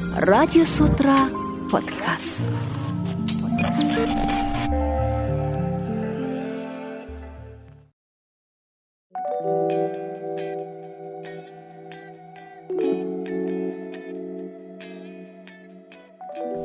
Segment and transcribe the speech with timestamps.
[0.00, 1.28] Радио Сутра
[1.70, 2.48] подкаст.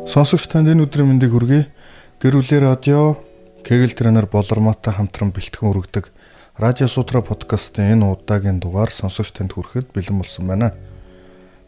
[0.08, 1.68] Сонсогч танд энэ өдрийн мэндийг хүргэе.
[2.24, 3.20] Гэрүүлээ радио
[3.68, 6.16] Кегэл тренер Болормотой хамтран бэлтгэн өргөдөг
[6.56, 10.72] Радио Сутра подкастын энэ удаагийн дугаар сонсогч танд хүрэхэд бэлэн болсон байна.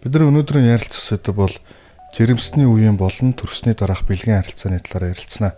[0.04, 1.56] Бид нар өнөөдрийн ярилцах сэдэв бол
[2.14, 5.54] жирэмсний үеийн болон төрсний дараах бэлгийн харилцааны талаар ярилцсанаа.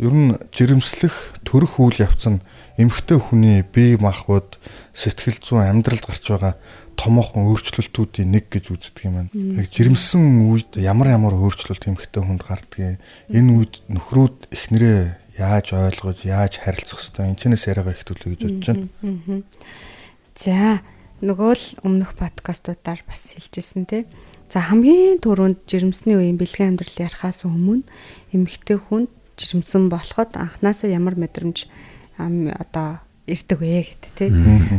[0.00, 2.40] Ер нь жирэмслэх төрөх үйл явц нь
[2.80, 4.56] эмэгтэй хүний бие махбод
[4.96, 6.56] сэтгэл зүйн амьдралд гарч байгаа
[6.96, 9.30] томоохон өөрчлөлтүүдийн нэг гэж үздэг юм байна.
[9.60, 12.96] Яг жирэмсэн үед ямар ямар өөрчлөлт эмэгтэй хүнд гардаг юм.
[13.28, 15.00] Энэ үед нөхрүүд эхнэрээ
[15.38, 19.44] яаж ойлгож, яаж харилцах хэвээр энэ чэнэс яриагаа их төлөв гэж бодож байна.
[20.36, 20.80] За,
[21.22, 24.02] нөгөө л өмнөх подкастуудаар бас хэлжсэн тий.
[24.50, 27.86] За хамгийн түрүүнд жирэмсний үеийн бэлгийн амьдрал ярахаас өмнө
[28.34, 29.06] эмэгтэй хүн
[29.38, 31.70] жирэмсэн болоход анханасаа ямар мэдрэмж
[32.18, 34.30] одоо ирдэг вэ гэдэг тий.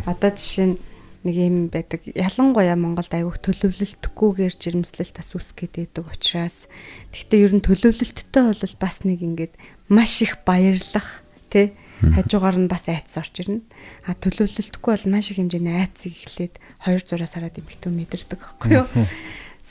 [0.04, 0.78] Одоо жишээ нь
[1.24, 2.04] нэг юм байдаг.
[2.12, 6.68] Ялангуяа Монголд аягүй төлөвлөлтгүйгээр жирэмслэлт бас үүсгээд байдаг учраас
[7.16, 9.54] тэгтээ ер нь төлөвлөлттэй бол бас нэг ингээд
[9.88, 11.72] маш их баярлах тий
[12.12, 13.64] хажуугаар нь бас айц орж ирнэ.
[14.04, 18.88] А төлөвлөлтгүй бол маш их хэмжээний айцыг эхлээд 2 зураас хараад эмхтэн мэдэрдэг байхгүй юу?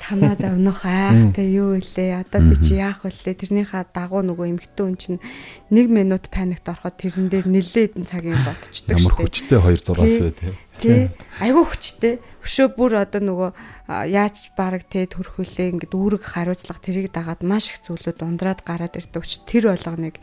[0.02, 4.96] санаа зовнох айхтай юу илээ одоо би чи яах вүлээ тэрнийхээ дагуу нөгөө эмгтэн хүн
[4.98, 5.20] чинь
[5.70, 9.28] 1 минут паникт ороход тэрэн дээр нэлээд н цагийн бодчихдаг шүү дээ.
[9.28, 10.52] Ямар хүчтэй 2 зураас вэ тий.
[10.82, 11.02] Тий.
[11.38, 12.14] Айгүй хүчтэй.
[12.42, 13.50] Өшөө бүр одоо нөгөө
[14.10, 19.22] яаж баг те төрхүүлээ ингээд үүрэг хариуцлага тэрийг дагаад маш их зүйлүүд ундраад гараад ирдэг
[19.22, 20.18] учраас тэр болгоныг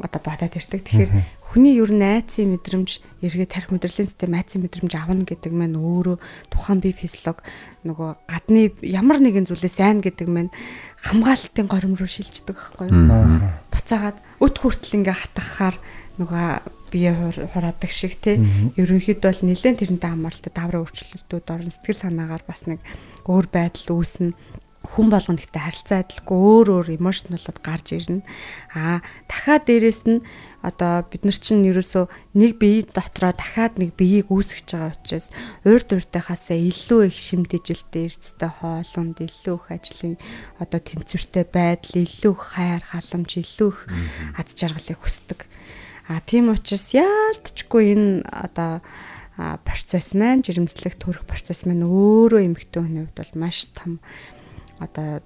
[0.00, 0.80] одоо бодоод ирдэг.
[0.88, 1.12] Тэгэхээр
[1.52, 6.16] хүний ер нь айцын мэдрэмж эргээ тарих мэдрэлийн систем айцын мэдрэмж авна гэдэг маань өөрөө
[6.48, 7.44] тухайн бие физиолог
[7.84, 10.48] нөгөө гадны ямар нэгэн зүйлээс сайн гэдэг маань
[10.96, 13.44] хамгаалалтын горим руу шилждэг байхгүй юу.
[13.68, 15.76] Буцаагаад өт хүртэл ингээ хатгахаар
[16.16, 16.46] нөгөө
[16.88, 17.12] бие
[17.52, 18.40] хураадаг шиг тий.
[18.80, 21.72] Ерөнхийд бол нэлээд тэрнтэй хамааралтай даврын өөрчлөлтүүд орно.
[21.72, 22.80] Сэтгэл санаагаар бас нэг
[23.28, 24.32] өөр байдал үүснэ
[24.92, 28.20] хүн болгонд ихтэй харилцаа адилгүй өөр өөр эмоционалууд гарч ирнэ.
[28.76, 30.20] Аа дахиад дээрэс нь
[30.60, 32.04] одоо бид нар чинь ерөөсөө
[32.36, 35.26] нэг бие дотроо дахиад нэг биеийг үүсгэж байгаа учраас
[35.64, 40.14] урд уртайхаасаа илүү их шимтгэлтэй эрдэстэй хоолунд илүү их ажлын
[40.60, 43.80] одоо тэнцвэртэй байдал илүү их хайр халамж илүү их
[44.36, 45.40] ад жаргалыг хүсдэг.
[46.12, 48.84] Аа тийм учраас яалтчгүй энэ одоо
[49.64, 53.98] процесс маань жирэмслэх төрөх процесс маань өөрөө эмэгтэй хүний хувьд бол маш том
[54.82, 55.22] одоо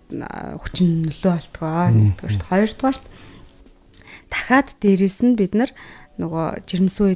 [0.61, 1.85] хүчин нөлөө болтгоо.
[1.91, 3.05] Нэгдүгээрт хоёрдугаарт
[4.31, 5.71] дахиад дээрэс нь бид нар
[6.21, 7.09] нөгөө жирэмсүү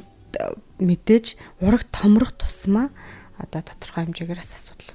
[0.81, 1.25] мэдээж
[1.61, 2.89] ураг томрох тусмаа
[3.37, 4.89] одоо тодорхой хэмжээгээр асуудал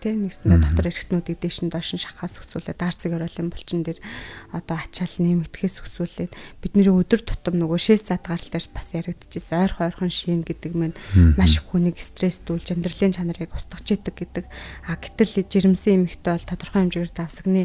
[0.00, 3.98] тийм нэгсэндээ дотор эргэтнүүдийг дээш нь доош нь шахаас өсвүүлээд арцэг оролын булчин дээр
[4.52, 9.64] одоо ачаал нэмэгдэхээс өсвүүлээд бидний өдөр тутам нөгөө шээс зад гарал дээр бас яригдчихсэн.
[9.66, 10.92] Ойрхон ойрхон шин гэдэг мэн
[11.40, 14.44] маш их хүнийг стресстүүлж амьдралын чанарыг устгах идэг гэдэг.
[14.84, 17.62] А гэтэл жирэмсэн эмэгтэй бол тодорхой хэмжээгээр давсагны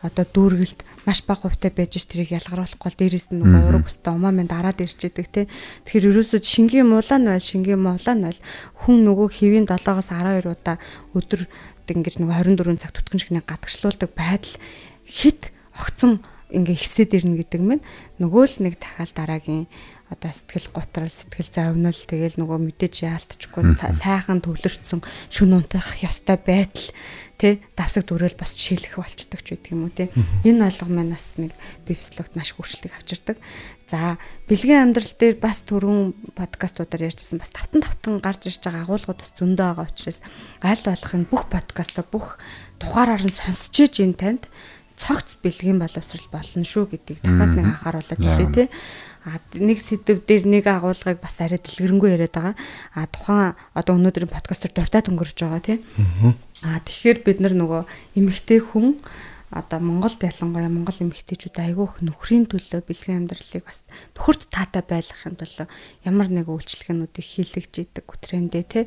[0.00, 4.12] одоо дүүргэлт маш бага хувьтай байж ш тэрийг ялгаруулахгүй бол дээрээс нь нөгөө ураг өстой
[4.16, 5.48] умаа минь дараад ирж идэг те.
[5.84, 8.40] Тэгэхээр ерөөсөө шингийн муулаа нь бол шингийн муулаа нь бол
[8.84, 10.76] хүн нөгөө хэвийн 7-оос 12 удаа
[11.14, 11.46] өдөр
[11.88, 14.54] ингэж нөгөө 24 цаг түтгэн шигнээ гадагшлуулдаг байдал
[15.06, 16.22] хит огцон
[16.54, 17.80] ингээ ихсээд ирнэ гэдэг мэн.
[18.22, 19.66] Нөгөө л нэг дахиад дараагийн
[20.12, 25.00] одоо сэтгэл готрол сэтгэл зовнил тэгэл нөгөө мэдээж яалтчгүй сайхан төвлөрсөн
[25.32, 26.92] шүн унтах ёстой байдал
[27.44, 30.08] тэ давсаг дүрэл бас жишээлэх болчдөг ч гэдэг юм уу тэ
[30.48, 31.52] энэ алга маань бас нэг
[31.84, 33.36] бивслогт маш хурцлыг авчирдаг.
[33.84, 34.16] За
[34.48, 39.32] бэлгийн амьдрал дээр бас түрүүн подкастуудаар ярьжсэн бас тавтан тавтан гарч ирж байгаа агуулгууд бас
[39.36, 40.20] зөндөө байгаа учраас
[40.64, 42.40] аль болохын бүх подкастаа бүх
[42.80, 44.42] дугаараар нь сонсч иж энэ танд
[44.96, 48.68] цогц бэлгийн боловсрал болно шүү гэдгийг дахиад нэг анхааруулад хэлээ тий
[49.24, 52.54] А нэг сэдв дээр нэг агуулгыг бас арай дэлгэрэнгүй яриад байгаа.
[52.92, 55.80] А тухайн одоо өнөөдрийн подкастер дуртад өнгөрч байгаа тийм.
[56.60, 57.82] А тэгэхээр бид нар нөгөө
[58.20, 59.00] эмэгтэй хүн
[59.54, 63.86] одоо Монголд ялангуяа монгол эмэгтэйчүүд айгүйх нөхрийн төлөө бэлгийн амьдралыг бас
[64.18, 65.66] нөхөрт таатай байлгахын төлөө
[66.02, 68.80] ямар нэг үйлчлэгнүүдийг хийлгэж идэг трендээ те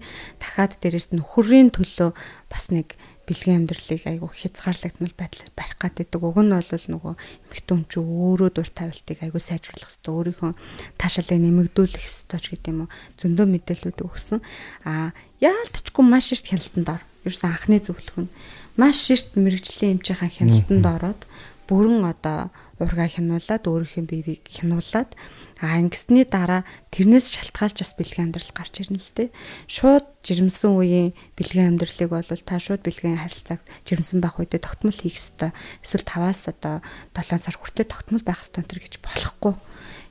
[0.44, 2.12] дахиад дээрэс нөхрийн төлөө
[2.51, 6.24] бас нэг бэлгийн амьдралыг айгүй хязгаарлагдмал байдлаар барих гэдэг.
[6.24, 10.15] Уг нь бол нөгөө эмэгтэн ч өөрөө дур тавилтыг айгүй сайжруулах хэрэгтэй.
[10.15, 10.51] Өөрийнхөө
[10.95, 12.94] таашаалыг нэмэгдүүлэх хэрэгтэй ч гэдэг юм уу.
[13.19, 14.39] Зөндөө мэдээлэлүүд өгсөн.
[14.88, 15.12] Аа
[15.44, 17.03] яалтчгүй маш их хяналтанд ор.
[17.27, 18.31] Ерөөсөн анхны зөвлөх нь
[18.79, 21.21] маш их мэрэгжлийн эмчийн хяналтанд ороод
[21.68, 25.12] бүрэн одоо ургаа хянуулаад өөрийнхөө биевийг хянуулаад
[25.57, 26.62] А ингэсний дараа
[26.94, 29.33] тэрнээс шалтгаалж бас бэлгийн амьдрал гарч ирнэ л дээ.
[29.65, 35.18] Шууд жирэмсэн үеийн бэлгийн амьдралыг бол та шууд бэлгийн харилцааг жирэмсэн байх үедээ тогтмол хийх
[35.18, 35.57] ёстой.
[35.81, 36.86] Эсвэл 5-аас одоо
[37.18, 39.57] 7 сар хүртэл тогтмол байх ёстой энэ гэж болохгүй.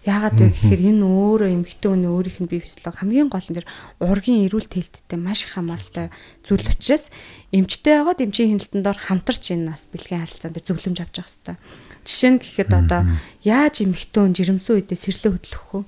[0.07, 3.67] Яагаад вэ гэхээр энэ өөрөө эмэгтэй хүний өөрийнх нь бие физиолог хамгийн гол нь тэр
[3.99, 6.15] ургийн эрүүл тээлттэй маш их хамааралтай
[6.47, 7.11] зүйл учраас
[7.51, 11.57] эмчтэй байгаад эмчийн хяналтанд дор хамтарч энэ нас бэлгийн харилцаанд зөвлөмж авч явах хэрэгтэй
[12.07, 13.03] Жишээ нь гэхэд одоо
[13.43, 15.83] яаж эмхтэн жирэмсэн үедээ сэрлээ хөдлөх вэ?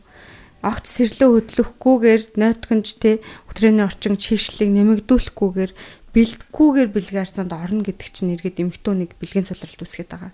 [0.66, 5.72] Огт сэрлээ хөдлөхгүйгээр нойтгонж те өтрээний орчин чийшлийг нэмэгдүүлэхгүйгээр
[6.10, 10.32] бэлтгэхгүйгээр бэлгийн харьцаанд орно гэдэг чинь эргээд эмхтөнийг бэлгийн сулралт үүсгэж байгаа.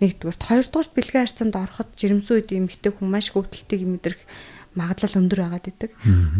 [0.00, 4.20] Нэгдүгээр, хоёрдугаар бэлгийн харьцаанд ороход жирэмсэн үед эмхтэй хүн маш хөвдөлтийг мэдрэх
[4.76, 5.90] магадлал өндөр байгаад идэг.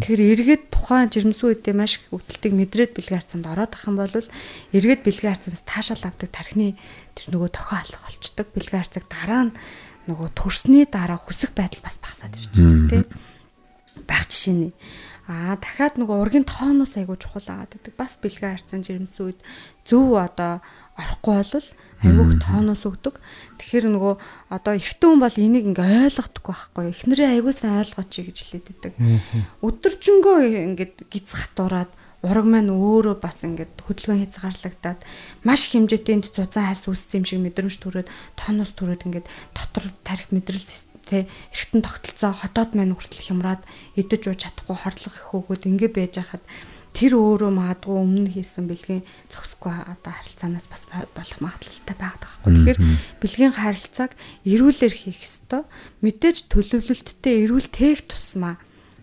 [0.04, 4.12] Тэгэхээр эргээд тухайн жирэмсэн үедээ маш их өвдөлтийг мэдрээд бэлгийн харьцаанд ороод ах юм бол
[4.76, 6.76] эргээд бэлгийн харьцаанаас таашаал авдаг тархины
[7.16, 8.46] тэр нөгөө тохио алах болчдөг.
[8.52, 9.56] Бэлгийн харьцаг дараа нь
[10.06, 13.04] нөгөө төрсний дараа хүсэх байдал бас багасаад ирж байгаа тийм
[14.04, 14.76] байх жишээ нь.
[15.26, 17.94] Аа дахиад нөгөө ургийн тооноос айгуу чухал агаад байдаг.
[17.98, 19.40] Бас бэлгийн харьцаан жирэмсэн үед
[19.82, 20.62] зөв одоо
[20.96, 21.68] орохгүй болвол
[22.04, 23.14] айгуух тооноос өгдөг.
[23.60, 24.14] Тэгэхээр нөгөө
[24.52, 26.84] одоо эрэгтэй хүн бол энийг ингээ ойлгохдаггүй байхгүй.
[26.92, 28.92] Эхнэрээ айгуу сайн ойлгооч гэж хэлээд байдаг.
[29.64, 30.38] Өдөржингөө
[30.76, 31.90] ингээд гиз хатураад
[32.24, 35.00] ураг маань өөрөө бас ингээд хөдөлгөөн хязгаарлагдаад
[35.44, 38.08] маш хэмжээтэй цуцаан хальс үүссэн юм шиг мэдрэмж төрөөд
[38.40, 40.64] тооноос төрөөд ингээд дотор тарих мэдрэл
[41.06, 43.62] тэ эргэтэн тогтолцоо хотоод маань хүртэл хямраад
[43.94, 46.42] идэж ууж чадахгүй хордлого их хөөгөөд ингээ байж хахад
[46.96, 52.52] тэр өөрөө магадгүй өмнө хийсэн бэлгийн зохисгүй одоо харилцаанаас бас болох магадлалтай байгаа байхгүй.
[52.56, 52.80] Тэгэхээр
[53.20, 54.12] бэлгийн харилцааг
[54.48, 55.68] эрүүлэр хийх ёстой.
[56.00, 58.56] Мэдээж төлөвлөлттэй эрүүл тээх тусмаа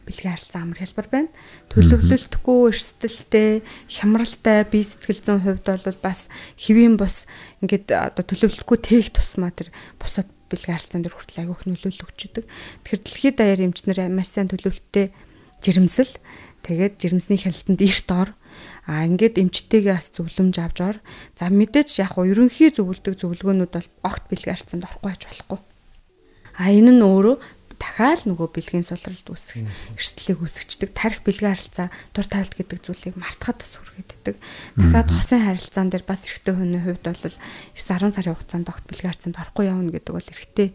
[0.09, 1.29] бэлгийн харилцаа амар хэлбэр байна.
[1.69, 7.29] Төлөвлөлтгүй эрсдэлтэй, хямралтай бие сэтгэл зүйн хувьд бол бас хэвийн бус
[7.61, 9.69] ингээд одоо төлөвлөхгүй тээх тусмаа тэр
[10.01, 12.45] бусад бэлгийн харилцаан дээр хүртэл агиох нөлөөлөл өгчдөг.
[12.83, 15.15] Тэгэхээр дэлхийд даяар эмчнэр маш сайн төлөвлөлттэй
[15.63, 16.11] жирэмсэл
[16.63, 18.29] Тэгээд жирэмсний хяналтанд эрт ор.
[18.87, 20.97] А ингээд эмчтэйгээ бас зөвлөмж авч ор.
[21.35, 25.59] За мэдээж яг уу ерөнхий зөвлөдөг зөвлөгөөнүүд бол огт бэлгийн харьцаанд орохгүй байж болохгүй.
[26.59, 27.35] А энэ нь өөрөө
[27.83, 29.67] дахиад нөгөө бэлгийн сулралд үүсэх
[29.99, 34.35] эрсдлийг үүсгэждэг тарих бэлгийн харилцаа дур тавилт гэдэг зүйлийг мартахад бас хүргэдэг.
[34.79, 37.35] Дахиад хосын харилцаан дээр бас эрэгтэй хүний хувьд бол 9
[37.75, 40.67] 10 сарын хугацаанд огт бэлгийн харилцаанд орохгүй явна гэдэг бол эрэгтэй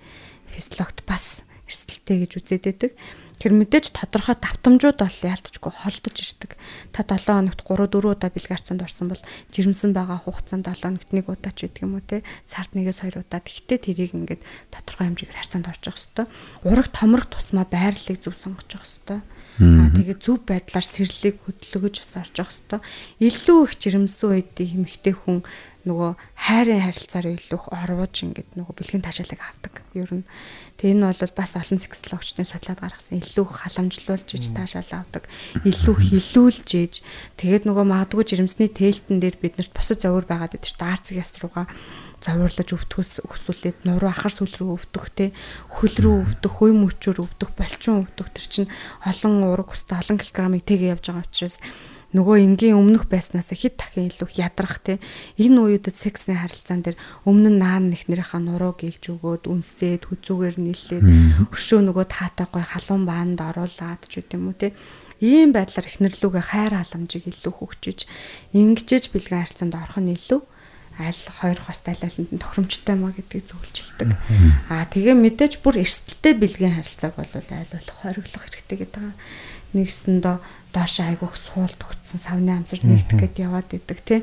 [0.53, 2.93] физиологт бас эрсдэлтэй гэж үзээд байдаг.
[3.39, 6.59] Тэр мэдээж тодорхой давтамжууд бол яалтчгүй холдож ирдэг.
[6.91, 9.23] Та 7 хоногт 3 4 удаа бэлгаарцанд орсон бол
[9.55, 12.27] жирэмсэн байгаа хугацаанд 7 хоногт нэг удаа ч байдаг юм уу те.
[12.43, 13.39] Сард нэгээс 2 удаа.
[13.39, 14.43] Гэхдээ тэрийг ингээд
[14.75, 16.29] тодорхой хэмжээгээр харьцаанд орж явах хэвээр.
[16.67, 19.23] Ураг томрох тусмаа байрлалыг зөв сонгож явах хэвээр.
[19.59, 22.83] Аа тэгээд зөв байдлаар сэрлийг хөдөлгөж бас орж явах хэвээр.
[23.23, 25.47] Илүү их жирэмсэн үед эмэгтэй хүн
[25.87, 29.75] нөгөө хайрын харилцаар илүү орвож ингээд нөгөө бэлгийн таашаалыг авдаг.
[29.95, 30.27] Ер нь
[30.79, 35.27] Тэг энэ бол бас олон сексологчдын судлаад гаргасан илүү халамжлуулж иж таашаал авдаг,
[35.67, 37.03] илүү хилүүлж иж.
[37.35, 41.67] Тэгээд нөгөө магадгүй жирэмсний тээлтэн дээр биднэрт бусад зовир байгаад байдаг ш даарцэг яс руугаа
[42.23, 45.35] зовирлож өвтгөс өксүүлээд нуруу ахар сүл рүү өвдөх те
[45.67, 48.73] хөл рүү өвдөх хүй мөчөөр өвдөх болчин өвдөх тэр чинь
[49.03, 51.59] олон ураг өстэй олон килограммыг тэгээ явж байгаа учраас
[52.17, 54.97] нөгөө энгийн өмнөх байснаас хэд дахин илүү ядрах те
[55.37, 56.97] энэ үеүүдэд сексийн харилцаан дээр
[57.29, 61.05] өмнө нь наан нэхнэрийнхаа нуруу гэлж өгөөд үнсээд хүзүүгээр нийлээд
[61.53, 64.73] өшөө нөгөө таатай гой халуун баанд оруулаад ч үт юм уу те
[65.21, 68.09] ийм байдлаар ихнэрлүүгээ хайр халамжийг илүү хөгжиж
[68.57, 70.41] ингэжж бэлгэн харилцаанд орох нь илүү
[70.99, 74.11] аль хоёр хостой айлаланд нь тохиромжтой маа гэдгийг зөвлөжилдэг.
[74.67, 79.03] Аа тэгээ мэдээж бүр эрсдэлтэй бэлгийн харилцааг бол айл болох хориглох хэрэгтэй гэдэг.
[79.79, 80.37] Нэгсэндээ
[80.79, 84.23] доош айгуух суул тогтсон савны амсар нэгдэх гээд яваад идэг тий.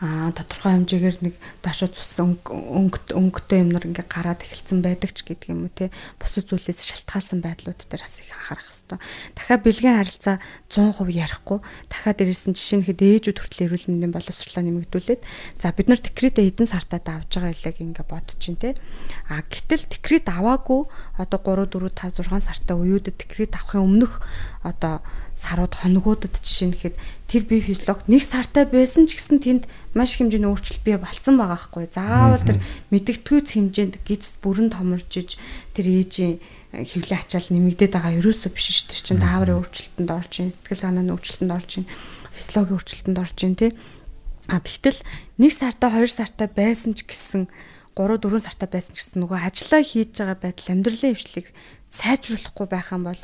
[0.00, 5.52] Аа тодорхой хэмжээгээр нэг доошоо цусан өнгөт өнгөтэй юмнар ингээ гараад эхэлсэн байдаг ч гэдэг
[5.52, 5.92] юм уу тий.
[6.16, 8.98] Бусад зүйлээс шалтгаалсан байдлууд дээр бас их анхаарах хэрэгтэй.
[9.36, 10.36] Дахиад бэлгийн харилцаа
[10.72, 11.58] 100% ярихгүй.
[11.92, 15.22] Дахиад нь жишээ нь хэд ээжүүд хүртэл эрүүл мэндийн боловсролоо нэмэгдүүлээд
[15.60, 18.80] за бид нар текритэ хэдэн сартаа давж байгаа илэг ингээ бодож чинь тий.
[19.28, 20.88] А гэтэл текрит аваагүй
[21.20, 24.24] одоо 3 4 5 6 сартаа уюудад текрит авахын өмнөх
[24.64, 25.04] одоо
[25.40, 26.94] сарууд хоногудад жишээ нь хэд
[27.32, 29.64] тэр бие физиолог нэг сартай байсан ч гэсэн тэнд
[29.96, 31.88] маш хэмжээний өөрчлөлт бий болцсон байгаа хгүй.
[31.88, 32.60] Заавал тэр
[32.92, 35.40] мэдэгтгүйц хэмжээнд гизд бүрэн томорж иж
[35.72, 36.38] тэр ээжийн
[36.70, 41.12] хөвлөө ачаал нэмэгдээд байгаа ерөөсөө биш ш тэр чин дааврын өөрчлөлтөнд орж ийн сэтгэл санааны
[41.16, 41.86] өөрчлөлтөнд орж ийн
[42.36, 43.72] физиологийн өөрчлөлтөнд орж ийн тий.
[44.46, 45.00] А тэгтэл
[45.40, 47.50] нэг сартаа хоёр сартаа байсан ч гэсэн
[47.98, 51.46] 3 4 сартаа байсан ч гэсэн нөгөө ажиллаа хийж байгаа байдал амьдралын хвшлийг
[51.90, 53.18] сайжруулахгүй байх юм бол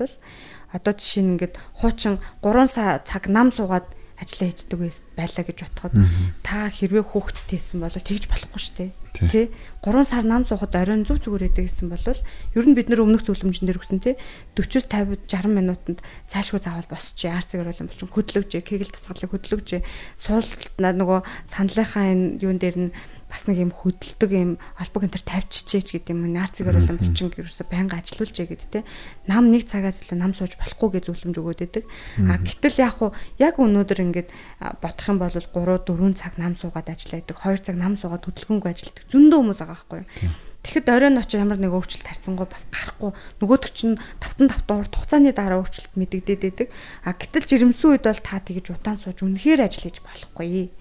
[0.72, 4.80] одоо жишээ нь ингээд хуучин 3 цаг нам суугаад ажиллаа хийдэг
[5.12, 5.94] байлаа гэж бодоход
[6.40, 8.90] та хэрвээ хүүхдтэйсэн бол тэгж болохгүй шүү дээ.
[9.28, 9.52] Тэ?
[9.84, 13.28] 3 сар нам суухад оройн зүг зүгээр байдаг гэсэн бол ер нь бид нэр өмнөх
[13.28, 14.16] зөвлөмжн дээр өгсөн тэ
[14.56, 16.00] 40-с 50 60 минутанд
[16.32, 19.84] цаашгүй заавал босч арцэг оруулан болчих хөдлөгж кегэл тасгалыг хөдлөгж
[20.16, 21.20] суулт нөгөө
[21.52, 22.90] саналынхаа энэ юун дээр нь
[23.26, 27.66] бас нэг юм хөдөлдөг юм албаг энэ төр тавьчихжээч гэдэг юм наарцыг оруулан булчин ерөөсө
[27.66, 28.86] байнга ажилуулжээ гэдэг те.
[29.26, 31.84] Нам нэг цагаас илүү нам сууж болохгүй гэж зөвлөмж өгөөд байдаг.
[32.22, 33.10] А гэтэл яг уу
[33.42, 34.30] яг өнөөдөр ингээд
[34.78, 38.70] бодох юм бол 3 4 цаг нам суугаад ажиллаа гэдэг 2 цаг нам суугаад хөдөлгөөнгүй
[38.70, 40.34] ажилладаг зөндөө хүмүүс байгаа байхгүй юу?
[40.66, 43.14] Тэгэхэд оройн очиж ямар нэг өөрчлөлт харьцангуй бас гарахгүй.
[43.38, 46.68] Нөгөөдөг чинь тавтан тавтан урт хугацааны дараа өөрчлөлт мэдэгдээд байдаг.
[47.06, 50.74] А гэтэл жирэмсэн үед бол та тэгж удаан сууж үнэхээр ажил хийж болохгүй.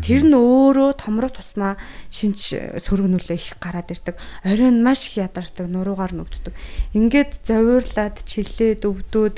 [0.00, 1.76] Тэр нь өөрөө томрох тусмаа
[2.08, 4.16] шинж сөргнүүлээ их гараад ирдэг.
[4.44, 6.54] Оройн маш их ядардаг, нуруугаар нүвддэг.
[6.96, 9.36] Ингээд зовирлаад чилээд өвдөөд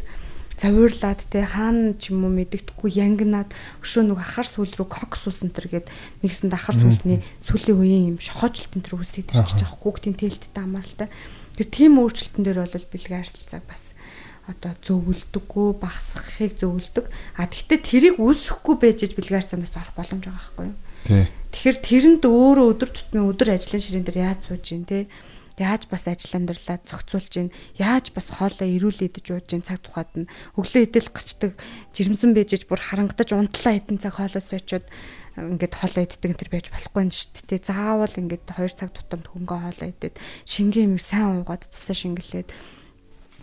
[0.58, 5.46] завирлаад те хаана ч юм уу мэддэхгүй янгнаад өшөө нэг ахар сүл рүү кокс ус
[5.46, 5.86] энэ төр гээд
[6.26, 11.08] нэгсэнд ахар сүлний сүлийн үеийн юм шохоожлт энэ төр үсээд ирчих жоох хүүхдийн тээлттэй хамааралтай.
[11.54, 13.94] Тэр тийм өөрчлөлтөн дээр бол бэлгийн арилцаа бас
[14.48, 17.06] одоо зөвлөдөггүй багасгахыг зөвлөдөг.
[17.36, 20.76] А тэгвэл тэрийг үүсэхгүй байж бэлгээр цанаас орох боломж байгаа байхгүй юу?
[21.04, 21.24] Тий.
[21.52, 25.08] Тэгэхээр тэрэнд өөрөө өдөр тутмын өдөр ажлын ширээн дээр яаж сууж гин те
[25.58, 30.12] яаж бас ажил амьдралаа зохицуулж гин яаж бас хоолоо эрүүл идэж ууж гин цаг тухайд
[30.14, 31.52] нь өглөө идэл гарчдаг
[31.92, 34.86] жирэмсэн бэжэж бүр харангадаж унтлаа хэдэн цаг хоолоо сойчод
[35.38, 37.62] ингээд хоолоо иддэг энэ төр байж болохгүй юм шүү дээ.
[37.62, 42.48] Заавал ингээд 2 цаг тутамд хөнгөө хоолоо идээд шингэн юм сайн уугаад цасаа шингэлээд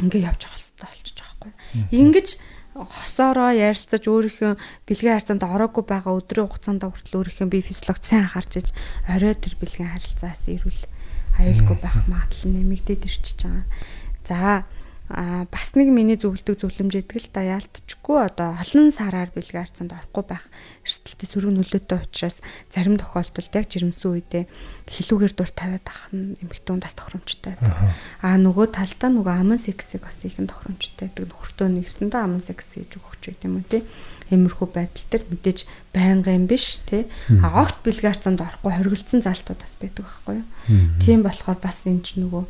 [0.04, 1.52] ингээ явж байгаа хэрэгтэй болчих жоохгүй.
[1.92, 2.30] Ингиж
[2.76, 4.52] хосоороо ярилцаж өөрийнхөө
[4.84, 8.68] бэлгийн харьцаанд ороогүй байгаа өдрийн хугацаанд хүртэл өөрийнхөө бие физиологт сайн анхаарч иж
[9.08, 10.82] орой тэр бэлгийн харилцаас ирүүл
[11.40, 13.64] аюулгүй байх магадлал нэмэгдээд ирчихэж байгаа.
[14.28, 14.68] За
[15.10, 19.94] а бас нэг миний зөвлөдөг зөвлөмж идэг л да яалтчгүй одоо олон сараар бэлгийн харьцаанд
[19.94, 20.50] орохгүй байх
[20.82, 22.42] эрсдэлтэй сөрөг нөлөөтэй учраас
[22.74, 24.44] зарим тохиолдолд яг жирэмсэн үедээ
[24.90, 27.94] хилүүгээр дур тавиад ах нь эмхтэн бас тохиромжтой байдаг.
[28.26, 31.30] А нөгөө талдаа нөгөө аман сексийг бас ихэн тохиромжтой байдаг.
[31.30, 33.86] Нөхөртөө нэгсэндээ аман секс хийж өгч байт юм уу тий.
[34.34, 35.60] Иймэрхүү байдал төр мэдээж
[35.94, 37.06] байнга юм биш тий.
[37.46, 40.46] А огт бэлгийн харьцаанд орохгүй хориглцсон залтууд бас байдаг байхгүй юу.
[41.02, 42.46] Тийм болохоор бас энэ ч нөгөө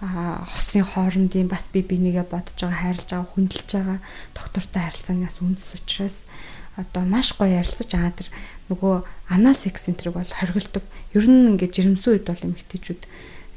[0.00, 3.98] хосын хоорондын бас би бинийгээ бодож байгаа хайрлаж байгаа хүндэлж байгаа
[4.32, 6.16] доктортой харилцаанаас үндэс учраас
[6.80, 8.32] одоо маш гоё ярилцаж аа тэр
[8.72, 10.84] нөгөө анал секс энтриг бол хоригддаг.
[11.12, 13.02] Ер нь ингээд жирэмсэн үед бол эмэгтэйчүүд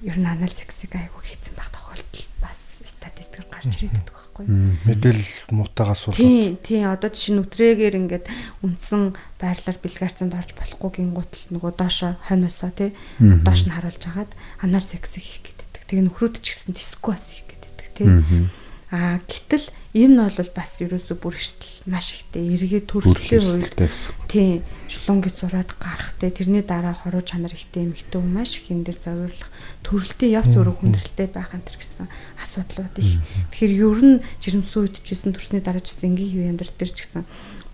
[0.10, 4.76] ер нь анал сексийг айгүй хийцэн байх тохиолдол бас статистикээр гарч ирээд байдаг байхгүй юу?
[4.84, 6.20] Мэдээлэл муутайгаа суулгаад.
[6.20, 8.26] Тийм, тийм одоо жишээ нь өтрээгээр ингээд
[8.66, 9.02] үндсэн
[9.40, 14.32] байрлал бэлгаарцанд орж болохгүй гингуутл нөгөө доошо хойноосоо тий доош нь харуулж хагаад
[14.66, 15.53] анал сексийг хийх
[15.94, 18.50] Тэгээ нөхрүүд ч гэсэн дискко бас хийх гэдэг тийм.
[18.90, 23.78] Аа гэтэл энэ бол бас ерөөсөө бүр эрсдэл маш ихтэй эргээд төрөлхийн үед
[24.26, 28.98] тийм шулунгид зураад гарах те тэрний дараа хоруу чанар ихтэй хүн маш их энэ дэр
[29.06, 29.50] зовирлох
[29.86, 32.10] төрөлтийн явц өрөө хүндрэлтэй байх энэ гэсэн
[32.42, 33.22] асуудлууд их.
[33.54, 36.90] Тэгэхээр ер нь жирэмсэн үед ч гэсэн төрсний дараа ч гэсэн энгийн юу амьдрал дээр
[36.90, 37.22] ч гэсэн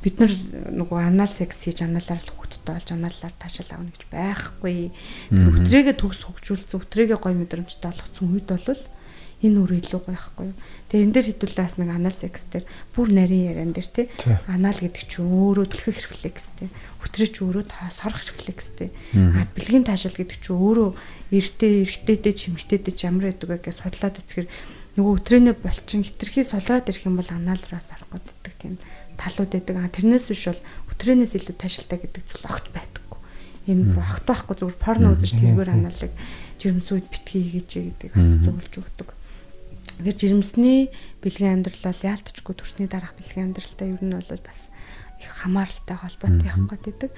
[0.03, 0.31] бид нар
[0.75, 2.35] нөгөө анал секс хийж аналаар л
[2.69, 4.91] хүүхдтэй болж анаалаар таашаал авна гэж байхгүй.
[5.33, 8.83] Өтрээгээ төгс хөгжүүлсэн, өтрээгээ гой мэдрэмжтэй болгоцсон үед бол
[9.39, 10.57] энэ үр илүү байхгүй юу.
[10.91, 14.05] Тэгээ энэ дээр хэдүүлээс нэг анал секс дээр бүр нарийн яриан дээр тий
[14.51, 16.67] анал гэдэг чинь өөрөө түлхэх рефлекс тий.
[16.99, 17.63] Өтрөөч өөрөө
[17.95, 18.91] сорох рефлекс тий.
[19.15, 20.89] А бэлгийн таашаал гэдэг чинь өөрөө
[21.31, 24.47] эртээ эргэтэйдээ чимэгтэйдээ ч ямар байдаг вэ гэж судлаад үзэхэр
[24.99, 28.75] нөгөө өтрөөний булчин хитрхи сулраад ирэх юм бол анал руу сорох гэдэг тийм
[29.15, 29.75] талууд байдаг.
[29.79, 30.61] А тэрнээс биш бол
[30.99, 33.19] өтрөнөөс илүү таашилтай гэдэг зүйл огт байдаггүй.
[33.71, 36.11] Энэ огт байхгүй зүгээр порно үзэж тэргээр аналыг
[36.59, 39.09] жирэмсүүд битгий хийж гэдэг бас зөвлөж өгдөг.
[39.95, 40.91] Тэгэхээр жирэмсний
[41.23, 44.67] бэлгийн амьдрал бол яалтчгүй төрсний дараах бэлгийн амьдралтай ер нь бол бас
[45.23, 47.11] их хамааралтай холбоотой явах гэдэг.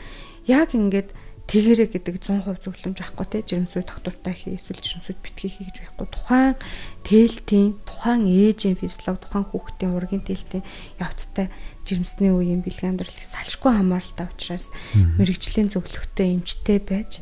[0.46, 1.10] Яг ингээд
[1.52, 6.08] тэгэрэ гэдэг 100% зөвлөмж авахгүй те жирэмсүүд доктортай хий эсвэл жирэмсүүд битгий хий гэж байхгүй.
[6.08, 6.56] Тухайн
[7.04, 10.64] тээлтийн тухайн ээжийн физиолог тухайн хүүхдийн ургийн тээлтийн
[11.04, 11.52] явцтай
[11.84, 17.20] жирэмсний үеийн бэлгийн амьдрал их салшгүй хамааралтай учраас мэрэгжлийн зөвлөгтэй эмчтэй байж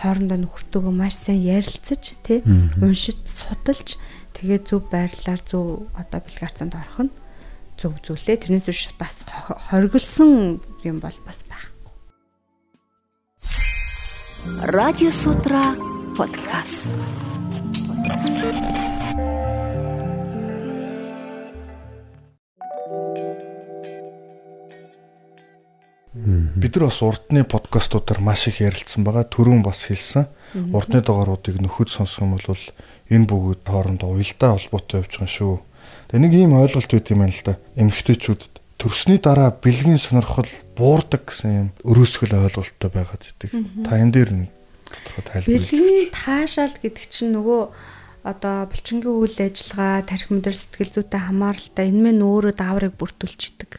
[0.00, 2.40] хоорондоо нөхөртөөгөө маш сайн ярилцаж тий
[2.80, 4.00] уншиж судалж
[4.40, 7.12] тэгээ зөв байрлалаар зөв одоо бэлгаарцанд орох нь
[7.76, 9.20] зөв зүйлээ тэрнээс биш бас
[9.68, 11.75] хориглосон юм бол бас байхгүй.
[14.46, 15.74] Радио Сутра
[16.16, 16.96] подкаст.
[26.14, 29.24] бид нар бас урдны подкастуудаар маш их ярилцсан байгаа.
[29.24, 30.26] Төрөн бас хэлсэн.
[30.72, 32.58] Урдны дугааруудыг нөхөд сонсох юм бол
[33.10, 35.54] энэ бүгд хоорондоо уялдаа холбоотой явж байгаа шүү.
[36.10, 37.58] Тэгээ нэг ийм ойлголт үүд юм байна л да.
[37.74, 43.50] Эмэгтэйчүүдэд төрсний дараа бэлгийн сонирхол буурдаг гэсэн юм өрөөсгөл ойлголттой байгаад идэг.
[43.84, 44.50] Та энэ дээр нэг
[45.24, 45.50] тайлбар.
[45.50, 47.62] Бэлгийн таашаал гэдэг чинь нөгөө
[48.26, 53.78] одоо булчингийн үйл ажиллагаа, тарих мэдэр сэтгэл зүйтэй хамааралтай энэ мэн өөрөө дааврыг бүртүүлж идэг.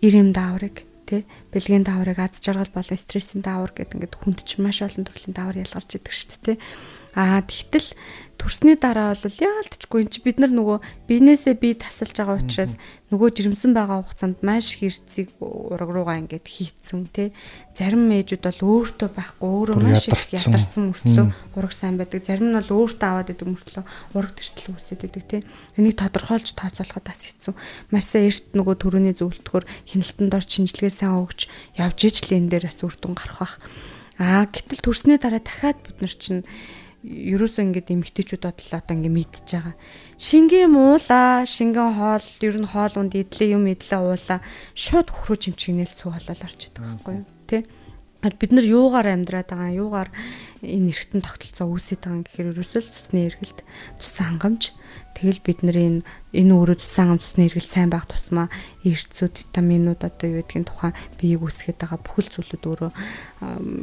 [0.00, 4.64] Ир юм дааврыг тий бэлгийн дааврыг аз жаргал болон стрессийн даавар гэдэг ингээд хүнд чинь
[4.64, 6.56] маш олон төрлийн даавар ялгарч идэг шүү дээ тий.
[7.12, 7.92] Аа тэгтэл
[8.40, 12.74] төрсний дараа бол яалтчгүй эн чи бид нар нөгөө биенээсээ би тасалж байгаа учраас
[13.12, 17.30] нөгөө жирэмсэн байгаа хугацаанд маш хэрцгийг ураг руугаа ингээд хийцэн тий
[17.76, 20.90] зарим ээжүүд бол өөртөө байхгүй өөрөө маш их ядарсан.
[20.90, 22.24] мөртлөө ураг сайн байдаг.
[22.26, 23.84] Зарим нь бол өөртөө аваад идэг мөртлөө
[24.16, 25.40] ураг төрсөл үүсээд идэг тий
[25.78, 27.54] энийг тодорхойлж тооцоолоход бас хэцүү.
[27.94, 31.46] Маш сайн эрт нөгөө төрөний зөвлөлтгөр хяналтанд ор шинжилгээ сайн өгч
[31.78, 33.54] явж ижил энэ дээр бас үр дүн гарах бах.
[34.18, 36.42] Аа гэтэл төрсний дараа дахиад бид нар чинь
[37.02, 39.74] ерөөсөө ингээд эмгтээчүүд бодлоо одоо ингээд мэдчихэж байгаа.
[40.22, 44.38] Шингийн муула, шингэн хоол, ер нь хоол унд идлээ юм идлээ уула
[44.78, 47.26] шууд хөрөө чимчгнэл сүү болол орж идэг байхгүй юу?
[47.50, 47.66] Тэ?
[48.22, 50.10] Бид нар юугаар амьдраад байгаа юугаар
[50.62, 53.58] энэ эргэтэн тогтолцоо үүсээд байгаа гэхээр ерөөсөө цусны эргэлт
[53.98, 54.62] цусан хангамж
[55.18, 56.00] тэгэл бид нар энэ
[56.30, 58.46] энэ өөрөө цусан хангамж цусны эргэлт сайн байх тусмаа
[58.86, 62.92] эрцүүд витаминууд одоо юу гэдгийг тухайн биеийг үүсгээд байгаа бүхэл зүйлүүд өөрөө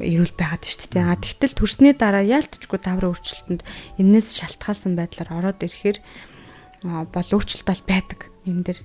[0.08, 1.03] эрүүл байгаад шүү дээ.
[1.03, 3.62] А тэгтэл төрсний дараа яалтчгүй даврын өөрчлөлтөнд
[4.00, 6.00] энээс шалтгаалсан байдлаар ороод ирэхээр
[7.12, 8.31] бол өөрчлөлт бол байдаг.
[8.48, 8.79] Энэ дэр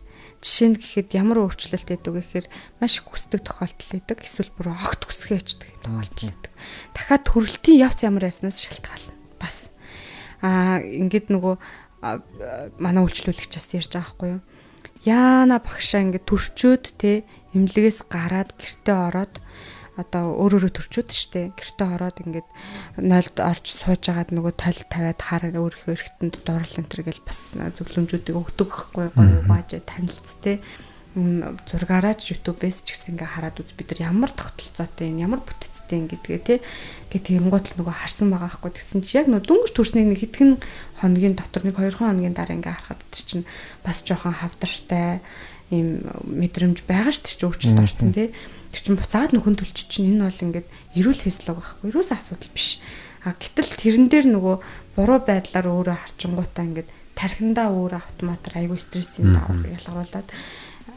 [0.45, 2.47] Жишээ нь гэхэд ямар өөрчлөлт өгдөг гэхээр
[2.77, 4.19] маш их хүсдэг тохиолдол байдаг.
[4.21, 6.53] Эсвэл бүр огт хүсгээ ячдаг тохиолдол байдаг.
[6.93, 9.17] Дахиад төрөлтийн явц ямар яснаас шалтгаална.
[9.41, 9.73] Бас
[10.45, 11.55] аа ингээд нөгөө
[12.77, 14.43] манай үйлчлүүлэгч бас ярьж байгаа байхгүй юу?
[15.09, 17.25] Яана багшаа ингээд төрчөөд те
[17.57, 19.41] эмнэлгээс гараад гэртээ ороод
[19.95, 21.55] одоо өөр өөрө төрчөөд штэ.
[21.55, 22.49] Гэртээ ороод ингээд
[22.99, 27.41] нойлд орж сууж агаад нөгөө тойл тавиад хараа өөрийнхөө эргэтэнд дурлал энэ төр гэл бас
[27.55, 30.59] зөвлөмжүүдийг өгдөг байхгүй гоё бааж танилцт те
[31.15, 33.71] зургаараа ч YouTube-ээс ч гэсэн ингээ хараад үз.
[33.79, 36.55] Бид нар ямар тогтолцоотой юм ямар бүтцтэй юм гэдгээ те
[37.15, 38.75] гэдэг юмгууд л нөгөө харсан байгаа байхгүй.
[38.75, 40.51] Тэгсэн чи яг нөгөө дүнгэж төрснийг нэг хэдхэн
[40.99, 43.47] хоногийн дотор нэг 2 хоногийн дараа ингээ харахад чинь
[43.87, 45.23] бас жоохон хавдартай
[45.75, 45.90] ийм
[46.25, 48.31] мэдрэмж байгаа шүү дээ чи өөрчлөлт орсон те
[48.75, 52.83] Тэр чин буцаад нөхөн төлч чинь энэ бол ингээд эрүүл физиолог байхгүй ерөөсөө асуудал биш.
[53.23, 54.56] А гэтэл тэрэн дээр нөгөө
[54.99, 60.26] буруу байдлаар өөрөө харчингуудаа ингээд тархиндаа өөр автоматар аягүй стрессийн даваа ялгаруулад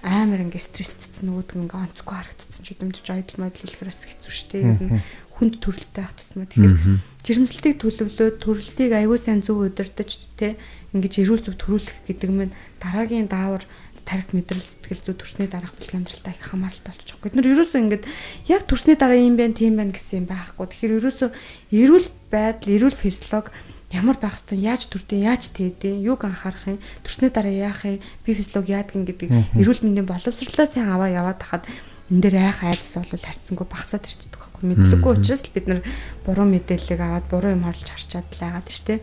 [0.02, 4.58] амар ингээ стресстэйсэн нөгөөд ингээ онцгүй харагдсан ч үдэмж ойдл модл хэлэхээр бас хэцүү шттэ.
[4.58, 5.02] Ер нь
[5.38, 6.50] хүнд төрөлтэй ах тусмаа.
[6.50, 6.78] Тэгэхээр
[7.22, 10.58] жирэмслэлтийг төлөвлөөд төрөлтийг аягүй сайн зөв удирдах те
[10.98, 13.64] ингэж эрүүл зөв төрүүлэх гэдэг нь дараагийн даавар
[14.08, 17.20] тарих мэдрэл сэтгэл зүй төрсний дараах бэлгийн амьдралтай их хамааралтай болчих.
[17.20, 18.06] Бид нар ерөөсөө ингээд
[18.48, 20.66] яг төрсний дараа юм байна, тийм байна гэсэн юм байхгүй.
[20.72, 21.30] Тэгэхээр ерөөсөө
[21.76, 23.52] эрүүл байдал, эрүүл физиолог
[23.92, 28.32] ямар байх ёстой, яаж төрдөө, яаж тээдээ, юуг анхаарах юм, төрсний дараа яах юм, би
[28.32, 29.28] физиолог юм гэдэг
[29.60, 31.68] эрүүл мэндийн боловсрлоо сайн аваа яваад хахад
[32.12, 34.64] энэ дээр айх айдас бол харьцангуй багасаад ирчихдэг байхгүй.
[34.72, 35.80] Мэдлэггүй учраас л бид нар
[36.24, 39.00] буруу мэдээллийг аваад буруу юм хорлож харчаад л байгаад шүү дээ.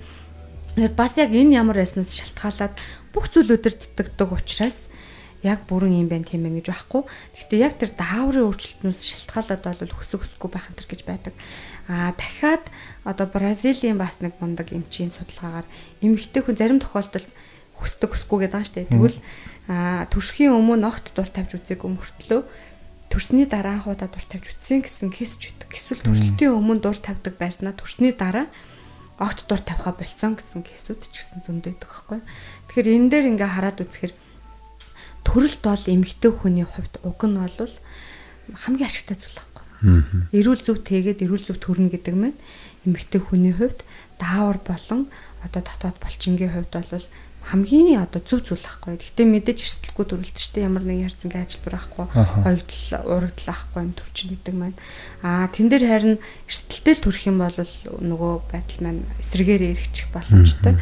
[0.72, 2.74] Тэгэхээр бас яг энэ ямар байснаас шалтгаалаад
[3.12, 4.78] бүх зүйл өдөртдөгдөг учраас
[5.44, 7.02] яг бүрэн юм байна тийм ээ гэж байхгүй.
[7.37, 11.35] Гэхдээ яг тэр дааврын өөрчлөлтнөөс шалтгаалаад бол хөсөг хөсгүй байх энэ гэж байдаг.
[11.87, 12.64] Аа дахиад
[13.04, 15.68] одоо Бразилийн бас нэг мундаг эмчийн судалгаагаар
[16.00, 17.28] эмэгтэй хүн зарим тохиолдолд
[17.76, 18.92] хүсдэг хүсгүй гэдэг шүү дээ.
[18.96, 19.18] Тэгвэл
[19.68, 22.40] аа төрхийн өмнө огт дур тавьж үзээгүй мөртлөө
[23.12, 25.70] төрсний дараа анхудаа дур тавьж үтсэн гэсэн кейс ч үүдэг.
[25.76, 28.48] Эсвэл төрөлтийн өмнө дур тавьдаг байснаа төрсний дараа
[29.20, 32.18] огт дур тавиха болсон гэсэн кейсүүд ч гэсэн зөндөөдөг байхгүй.
[32.66, 34.12] Тэгэхээр энэ дээр ингээ хараад үзэхээр
[35.24, 37.74] төрөлт бол эмэгтэй хүний хувьд уг нь бол
[38.52, 39.64] хамгийн ашигтай зүйл байхгүй.
[40.37, 42.37] Эрүүл зөв тэгээд эрүүл зөв төрнө гэдэг нь
[42.84, 43.82] эмэгтэй хүний хувьд
[44.20, 45.08] даавар болон
[45.44, 47.06] одоо татвад болчингийн хувьд бол
[47.44, 48.96] хамгийн одоо зөв зүйл ахгүй.
[48.96, 50.68] Гэхдээ мэдээж эрсдэлгүй төрөлт шүү дээ.
[50.68, 52.06] Ямар нэгэн харьцангийн ажилбар ахгүй,
[52.40, 54.78] хоёрдол урагдл ахгүй юм төрчин гэдэг маань.
[55.20, 56.16] Аа тэн дээр харин
[56.48, 57.52] эрсдэлтэй л төрөх юм бол
[58.00, 60.80] нөгөө байдал маань эсрэгээр эргэчих боломжтой.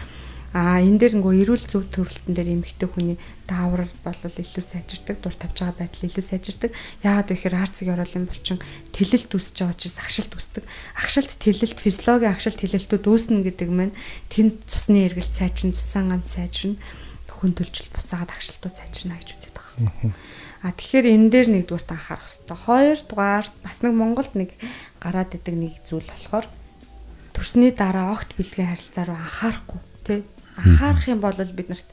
[0.53, 3.17] А энэ дээр нөгөө эрүүл зөв төрөлтөн дээр эмэгтэй хүний
[3.49, 6.71] даавар бол илүү сайжирдаг, дур тавьж байгаа байдал илүү сайжирдаг.
[7.01, 8.61] Яагаад вэ гэхээр арцыг оруулын булчин
[8.93, 10.65] тэлэлт үүсэж байгаа учраас агшилт үүсдэг.
[11.01, 13.97] Агшилт тэлэлт физиологийн агшилт тэлэлтүүд үүснэ гэдэг маань
[14.29, 16.77] тэнд цусны эргэлт сайжирна, цусан ганц сайжирна,
[17.33, 20.13] хөндөлжил буцаагаад агшилтууд сайжирна гэж үздэг байгаа.
[20.63, 22.59] А тэгэхээр энэ дээр нэгдүгээр та анхаарах хэрэгтэй.
[22.69, 24.51] Хоёрдугаар бас нэг Монголд нэг
[25.03, 26.47] гараад идэг нэг зүйл болохоор
[27.35, 30.21] төрсний дараа огт бэлгийн харилцаа руу анхаарахгүй тий
[30.57, 31.89] анхаарах юм бол биднэрт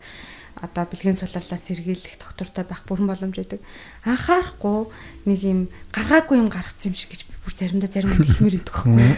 [0.62, 3.62] одоо бэлгийн суларлаас сэргийлэх доктортой байх бүрэн боломж байдаг.
[4.04, 4.92] Анхаарахгүй
[5.26, 5.60] нэг юм
[5.96, 9.16] гаргаагүй юм гаргацсан юм шиг гэж бүр заримдаа зарим нь хэлмээр идэх байхгүй.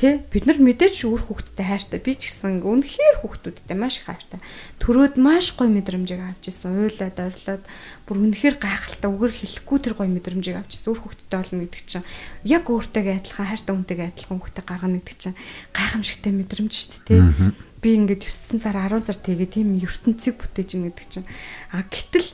[0.00, 2.00] Тэ бид нар мэдээж үр хүүхдтэй хайртай.
[2.00, 4.40] Би ч гэсэн үнэхээр хүүхдүүдтэй маш их хайртай.
[4.80, 6.88] Төрөөд маш гоё мэдрэмжийг авч ирсэн.
[6.88, 7.64] Уйлаад ойрлоод
[8.08, 10.96] бүр үнэхээр гайхалтай үгээр хэлэхгүй тэр гоё мэдрэмжийг авч ирсэн.
[10.96, 12.08] Үр хүүхдтэй болно гэдэг чинь
[12.48, 15.36] яг өөртөөгээ адилхан хайртай хүнтэйгээ адилхан хүүхдтэй гаргана гэдэг чинь
[15.76, 17.20] гайхамшигтай мэдрэмж шүү дээ.
[17.20, 21.28] Тэ би ингээд 9 сар 10 сар тэгээ тийм ертөнцийг бүтээж ин гэдэг чинь
[21.72, 22.28] а гэтэл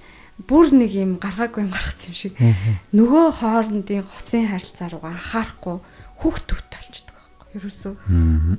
[0.47, 2.35] бүр нэг юм гаргаагүй юм гаргацсан юм шиг
[2.93, 5.77] нөгөө хоорондын хосын харилцаа руу анхаарахгүй
[6.21, 7.17] хүүхд төвт болчихдог
[7.57, 7.95] Ерөөсөө.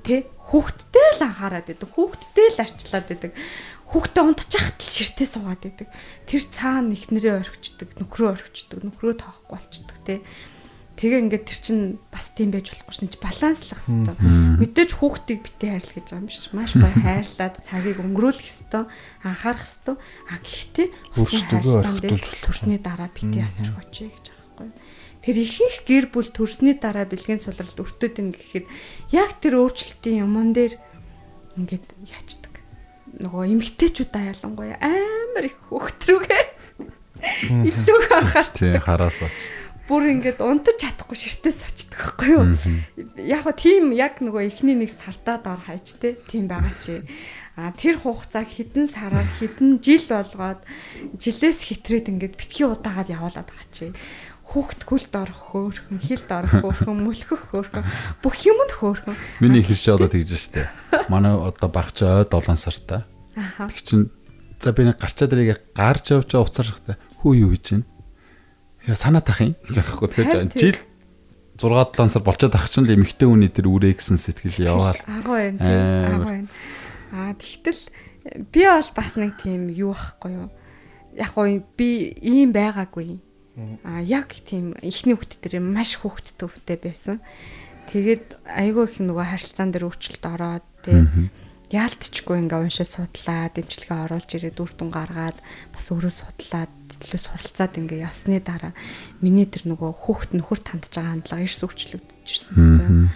[0.01, 1.89] Тэ хүүхдтэй л анхаарад байдаг.
[1.93, 3.31] Хүүхдтэй л арчлаад байдаг.
[3.93, 5.87] Хүүхдээ унтчихад л ширтээ суугаад байдаг.
[6.25, 10.25] Тэр цаана ихнэрээ орхичдаг, нөхрөө орхичдаг, нөхрөө тоохгүй болчдөг тэ.
[10.97, 11.79] Тэгээ ингээд тэр чин
[12.09, 14.17] бас тийм байж болохгүй шин баланслах хэрэгтэй.
[14.57, 16.49] Мэдээж хүүхдийг битээ хайрлах гэж байгаа юм биш.
[16.57, 18.83] Маш гоё хайрлаад цагийг өнгөрүүлэх хэрэгтэй,
[19.21, 19.95] анхаарах хэрэгтэй.
[20.01, 20.87] А гэхдээ
[21.21, 22.41] өөрсдөө орхитуулж болох.
[22.41, 24.25] Төрсний дараа битээ асууж очие гэж
[25.27, 28.65] Тэр ихэнх гэр бүл төрсний дараа бэлгийн сулралд өртөөд ин гэхэд
[29.11, 30.79] яг тэр өөрчлөлтийн юмн дээр
[31.59, 32.63] ингээд яачдаг.
[33.19, 36.43] Нөгөө эмгтээчүүдаа ялангуяа амар их хөхтрүүгээ
[37.75, 38.55] илүү анхаарчдаг.
[38.55, 39.35] Тийм хараас оч.
[39.87, 42.43] Бүр ингээд унтаж чадахгүй ширтээс очдог байхгүй юу?
[43.23, 47.07] Яг го тийм яг нөгөө эхний нэг сардаа дор хайж те тийм байгаа чи.
[47.55, 50.61] А тэр хугацааг хідэн сараар хідэн жил болгоод
[51.15, 53.95] жилээс хитрээд ингээд битгий удаагаад явуулаад байгаа чи
[54.47, 57.83] хүүхд гүлд орох хөөхөн, хилд орох хөөхөн, мөлхөх хөөхөн,
[58.23, 59.15] бүх юмд хөөхөн.
[59.43, 60.71] Миний ихэрч одоо тэгж штэ.
[61.11, 63.03] Манай одоо багч ой 7 сартай.
[63.35, 63.67] Аха.
[63.67, 64.01] Тэг чин
[64.63, 67.85] за би нэг гарчаа дэрийг гарч явж уцаархтай хүү юу гэж байна.
[68.95, 70.07] Санаа тах юм гэж аахгүй.
[70.07, 70.77] Тэгэхээр жил
[71.57, 75.01] 6 7 сар болчиход ах чинь л эмхтэй хүний тэр үрээ гэсэн сэтгэл яваад.
[75.09, 75.59] Агуу байна.
[75.59, 76.49] Агуу байна.
[77.11, 77.81] Аа тэгтэл
[78.53, 80.47] би бол бас нэг тийм юу ахгүй юу.
[81.17, 83.19] Яг гоо би ийм байгаагүй
[83.83, 87.17] А яг тийм ихний хүүхд дээр маш хүүхд төвтэй байсан.
[87.89, 91.09] Тэгээд айгүй их нөгөө харилцаан дээр өөрчлөлт ороод тий
[91.73, 95.37] яалтчгүй ингээ уншиж судлаад дэмжлэгээ оруулж ирээд үр дүн гаргаад
[95.75, 96.71] бас өөрөө судлаад
[97.01, 98.73] төлөө суралцаад ингээ явсны дараа
[99.21, 103.09] миний тэр нөгөө хүүхд нөхөр тандж байгаа хандлага эрс өөрчлөгдөж ирсэн.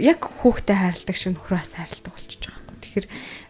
[0.00, 2.78] Яг хүүхдэд хайрладаг шиг нөхрөө бас хайрладаг болчихж байгаа юм.
[2.82, 3.06] Тэгэхээр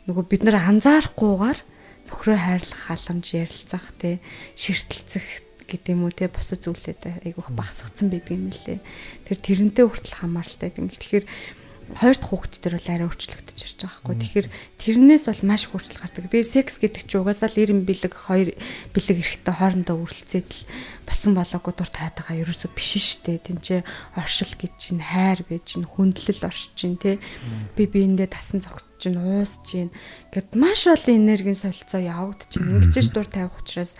[0.06, 1.58] нөгөө бид нэр анзаарахгүйгээр
[2.06, 4.14] нөхрөө хайрлах халамж ярилцах тий
[4.54, 5.26] ширтэлцэх
[5.66, 8.78] гэдэг юм уу те босод зүйлээд айгүйх багсгцсан байдаг юм лээ.
[9.26, 10.94] Тэр тэрнтэй хүртэл хамааралтай юм л.
[10.94, 11.26] Тэгэхээр
[11.94, 14.16] хоёр дахь хүүхэд төр бол арай өөрчлөгдөж ирж байгаа хгүй.
[14.18, 14.48] Тэгэхээр
[14.82, 16.26] тэрнээс бол маш хурцлаг гардаг.
[16.26, 18.48] Би секс гэдэг чинь угаасаа л 90 бэлэг хоёр
[18.90, 20.62] бэлэг эрэхтэй хоорондоо үргэлцээд л
[21.06, 23.38] болсон болоогүй дур таадагаа ерөөсөө биш штэ.
[23.38, 23.80] Тинчээ
[24.18, 27.22] оршил гэж чинь хайр байж чинь хүндлэл оршиж чинь те.
[27.78, 29.94] Би биендээ тасан цогц чинь уус чинь
[30.34, 33.94] гэд маш олон энергийн солилцоо явагдаж чинь ингэж дур тавих учраас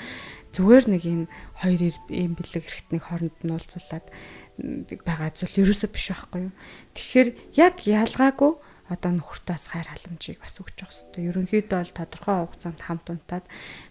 [0.56, 1.26] зүгээр нэг энэ
[1.60, 4.08] хоёр ийм бэлэг хэрэгтнийг хооронд нь уулзуулад
[4.56, 6.54] байгаа зүйл ерөөсөө биш байхгүй юу.
[6.96, 7.28] Тэгэхээр
[7.60, 8.52] яг ялгаагүй
[8.86, 11.26] одоо нөхөртөөс хайр халамжийг бас өгч явах хэрэгтэй.
[11.26, 13.44] Ерөнхийдөө бол тодорхой хугацаанд хамт унтаад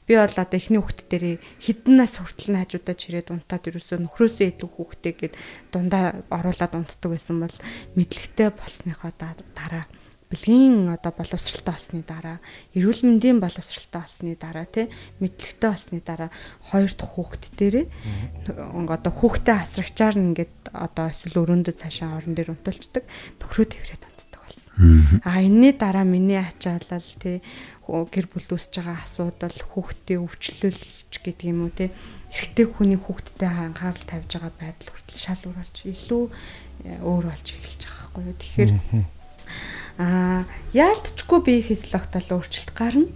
[0.08, 1.26] би бол одоо эхний хүүхд дээр
[1.60, 5.34] хідэнээс хүртэл нь хажуудаа чирээд унтаад ерөөсөө нөхрөөсөө илүү хүүхдээ гээд
[5.76, 7.58] дундаа оруулаад унтдаг байсан бол
[8.00, 9.84] мэдлэгтэй болсныхоо дараа
[10.30, 12.38] бэлгийн одоо боловсралтай болсны дараа
[12.74, 14.90] эрүүл мэндийн боловсралтай болсны дараа тий
[15.22, 16.30] мэдлэгтэй болсны дараа
[16.72, 17.86] хоёр дахь хүүхэд дээрээ
[18.90, 23.06] одоо хүүхдээ асрагчаар нь ингээд одоо эсвэл өрөөндөө цаашаа орон дээр унтуулцдаг
[23.38, 25.22] төхрөө тэврээд унтдаг болсон.
[25.22, 27.46] А энэний дараа миний ачаалал тий
[27.86, 31.94] гэр бүл үүсэж байгаа асуудал хүүхдээ өвчлөлч гэдэг юм уу тий
[32.34, 36.24] эрэгтэй хүний хүүхдтэй анхаарал тавьж байгаа байдал хүртэл шал болж илүү
[36.84, 38.36] э, өөр болж эхэлж байгаа байхгүй юу.
[38.42, 38.72] Тэгэхээр
[39.98, 40.44] Аа
[40.76, 43.08] яалтчгүй бие физиологт л өөрчлөлт гарна.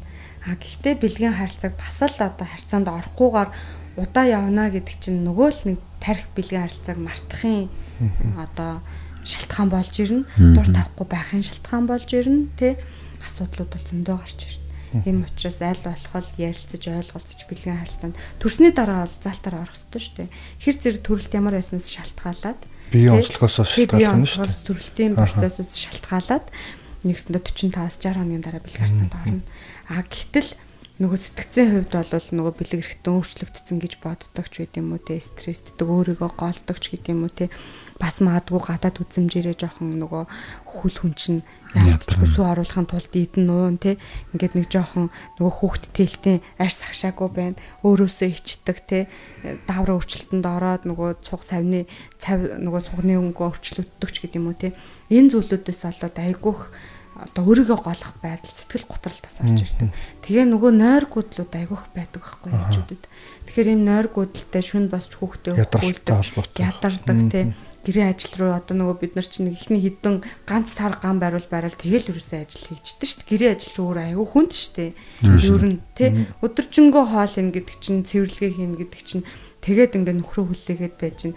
[0.48, 3.50] А гэхдээ бэлгийн харилцааг бас л одоо харьцаанд орохгүйгээр
[4.00, 7.68] удаа явна гэдэг чинь нөгөө л нэг тарих бэлгийн харилцааг мартахын
[8.40, 8.80] одоо
[9.28, 10.24] шалтгаан болж ирнэ.
[10.56, 12.48] Дур тавихгүй байхын шалтгаан болж ирнэ.
[12.56, 12.80] Тэ
[13.28, 14.59] асуудлууд бол зөндөө гарч ирнэ.
[14.90, 20.16] Тийм учраас аль болох ярилцаж ойлголцож бэлгийн харилцаанд төрсний дараа бол залтаар орох хэрэгтэй шүү
[20.18, 20.30] дээ.
[20.66, 24.66] Хэр зэрэг төрөлт ямар байснаас шалтгаалаад Биеийн онцлогоос шалтгаална шүү дээ.
[24.66, 26.46] Төрөлтийн процессоос шалтгаалаад
[27.06, 29.46] нэгсэндээ 45-аас 60 хоногийн дараа бэлэг харцанд орно.
[29.94, 30.50] А гэтэл
[31.00, 35.16] нөгөө сэтгцийн хувьд бол нөгөө бэлэг эрэхтэн өөрчлөгдсөн гэж боддог ч байт юм уу те
[35.24, 37.48] стрессддэг өөрийгөө голдог ч гэдэг юм уу те
[38.00, 40.24] бас магадгүй гадаад үзэмжээрээ жоохон нөгөө
[40.64, 41.42] хүл хүн чинь
[41.76, 44.00] яалтчгүй сүү оруулахын тулд идэн нуун те
[44.32, 47.60] ингээд нэг жоохон нөгөө хүүхд тэлтийн арьс агшаагүй байна.
[47.84, 49.00] Өөрөөсөө ичдэг те
[49.68, 51.86] давра өөрчлөлтөнд ороод нөгөө цуг савны
[52.18, 54.74] цав нөгөө сугны өнгө өөрчлөгддөг ч гэдэг юм уу те.
[55.12, 56.62] Энэ зүйлүүдээс болоод айгүйх
[57.20, 59.92] одоо өөрийгөө голох байдал сэтгэл готролтоос орж ирдэг.
[60.24, 63.04] Тэгээ нөгөө нойр гудлууд айгүйх байдаг байхгүй хажуудад.
[63.44, 66.64] Тэгэхээр энэ нойр гудалтай шүн босч хүүхдээ холбоотой.
[66.64, 67.46] ядардаг тий
[67.86, 71.74] гэрээ ажил руу одоо нөгөө бид нар чинь ихний хідэн ганц сар ган байруул байрал
[71.74, 73.30] тэгэл ерөөсөө ажил хийждэг шүү дээ.
[73.32, 74.92] Гэрээ ажил ч өөр аюу хүнд шүү дээ.
[75.26, 76.10] Ер нь тий
[76.44, 79.24] өдөржингөө хоол ин гэдэг чинь цэвэрлэгээ хийн гэдэг чинь
[79.64, 81.36] тэгээд ингээ нөхрөө хүлээгээд байж чинь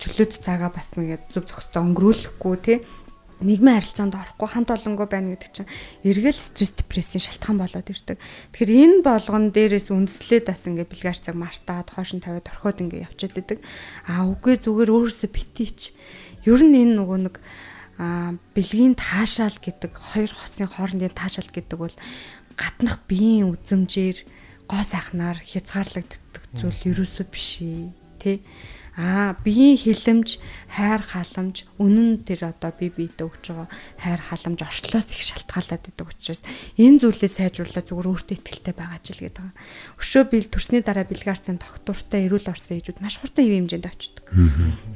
[0.00, 2.78] чөлөөт цагаа бас нэгээд зөв зохистой өнгөрүүлэхгүй тий
[3.44, 5.70] нийгмийн харилцаанд орохгүй хамт олонгүй байна гэдэг чинь
[6.08, 8.16] эргэл стресс депрессийн шалтгаан болоод ирдэг.
[8.56, 13.36] Тэгэхээр энэ болгон дээрээс үндэслээд бас ингээ бэлгар цаг мартаад хоошин тавиад орхиод ингээ явчихад
[13.36, 13.58] идэг.
[14.08, 15.80] Аа үгүй зүгээр өөрөөсөө битээч.
[16.48, 17.36] Ер нь энэ нөгөө нэг
[18.00, 21.96] аа бэлгийн таашаал гэдэг хоёр хосын хоорондын таашаал гэдэг бол
[22.56, 24.24] гаднах биеийн үзмжээр
[24.64, 28.40] гоо сайхнаар хязгаарлагддаг зүйл ерөөсөө биш ээ.
[28.96, 30.40] Аа биеийн хилэмж,
[30.72, 33.68] хайр халамж, үнэн тэр одоо би биедээ өгч байгаа
[34.00, 36.40] хайр халамж орчлоос их шалтгаалаад идэг учраас
[36.80, 40.00] энэ зүйлээ сайжруулаад зүгээр өөртөө ихтэй байгаа ч л гэдэг байгаа.
[40.00, 44.24] Өшөө бил төрсний дараа бэлгаарцын тогтвортой эрүүл орсон ээжүүд маш хурдан ив хэмжээнд очдог.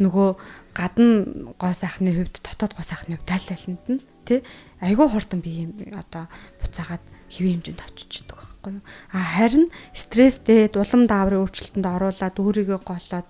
[0.01, 0.29] Нөгөө
[0.73, 4.41] гадна гоо сайхны хувьд дотоод гоо сайхны хувьд тайл тайланд нь тий
[4.81, 6.25] айгүй хурдан бие одоо
[6.65, 8.85] буцаагаад хэвийн хэмжээнд очиждаг байхгүй юу.
[9.13, 13.29] А харин стресстэй дулам дааврын өөрчлөлтөнд оруулаад өөрийгөө голоод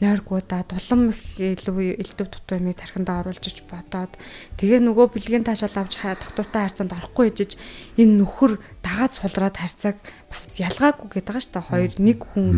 [0.00, 4.12] нойргуудаа дулам их илүү элдв тутамыг тархиндаа оруулж иж бодоод
[4.60, 7.56] тэгээ нөгөө бэлгийн таашаал авч доктортой харьцаанд орохгүй ижиж
[7.96, 9.96] энэ нөхөр дагаад сулраад харьцааг
[10.28, 11.70] бас ялгаагүй гэдэг байгаа шүү дээ.
[11.72, 12.48] Хоёр нэг хүн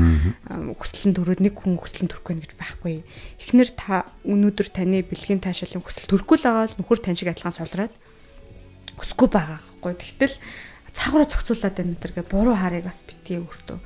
[0.82, 2.94] хүслэн төрөөд нэг хүн хүслэн төрөхгүй гэж байхгүй.
[3.38, 7.54] Эхнэр та өнөөдөр таны бэлгийн таашаалын хүсэл төрөхгүй л байгаа бол нөхөр тань шиг адилхан
[7.54, 7.94] сулраад
[8.98, 9.94] хүсэхгүй байгаа байхгүй.
[9.94, 10.36] Тэгтэл
[10.90, 13.78] цагаараа зохицуулаад байна төргээ буруу харыг бас битгий өөртөө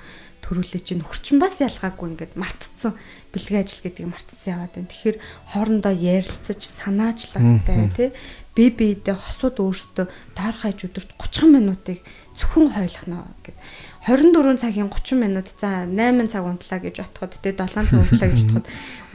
[0.42, 2.98] төрүүлээ чинь хөрчин бас ялгаагүй ингээд мартцсан
[3.32, 4.90] бэлгийн ажил гэдгийг мартцсан яваад байна.
[4.92, 5.18] Тэгэхээр
[5.52, 8.10] хоорондоо ярилцаж санаачлагтай тий.
[8.52, 12.04] би биедээ хосууд өөртөө доор хаяж өдөрт 30 минутыг
[12.36, 13.56] зөвхөн хойлохно гэд.
[14.04, 18.40] 24 цагийн 30 минут за 8 цаг унтлаа гэж бодоход тий 7 цаг унтлаа гэж
[18.44, 18.66] бодоход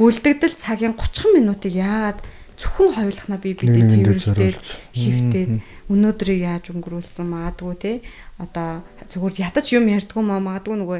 [0.01, 2.19] үлдэгдэл цагийн 30 минутыг яагаад
[2.57, 4.57] зөвхөн хойлохно би биедээ тэрвэрлээд
[4.97, 5.51] хөвтээд
[5.93, 7.95] өнөөдрийг яаж өнгөрүүлсэн магадгүй тий.
[8.41, 8.81] Одоо
[9.13, 10.99] зүгээр ядаж юм ярьдгүй маа магадгүй нөгөө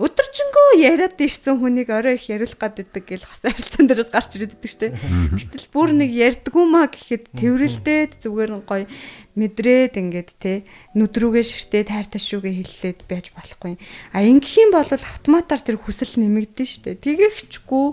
[0.00, 4.56] өдөржингөө яриад дийшсэн хүнийг орой их яриулах гад идэг гэл хос харилцаан дээрээс гарч ирээд
[4.56, 4.96] идэг штэ.
[5.36, 8.88] Гэтэл бүр нэг ярьдгүй маа гэхэд тэрвэрлдээд зүгээр нь гоё
[9.36, 10.64] мэдрээд ингээд те
[10.96, 13.76] нүдрүүгээ ширтээ тайр ташуугээ хиллээд байж болохгүй.
[14.16, 16.96] А ингэх юм бол автоматар тэр хүсэл нэмэгдэн штэ.
[16.96, 17.86] Тэгэхчгүй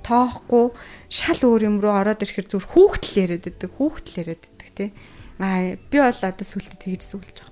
[0.00, 0.72] тоохгүй
[1.12, 4.86] шал өөр юм руу ороод ирэхээр зүр хүүхдэл яриад идэг хүүхдэл яриад идэг те.
[5.36, 7.50] А би бол одоо сүлдө тэгж сүлж байгаа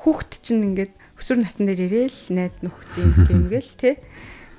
[0.00, 4.00] хүүхэд чинь ингээд өсвөр насн дээр ирээл найз нөхдөйм тиймгээл те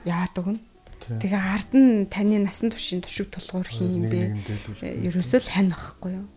[0.05, 0.61] яадаг нь
[1.01, 4.45] тэгээ ард нь таны насан туршийн туршиг тулгуур хийм бэ?
[5.09, 6.29] ерөөсөө л хань ахгүй юу?